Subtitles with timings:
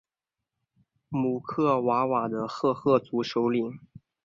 [1.09, 3.77] 姆克瓦瓦的赫赫族首领。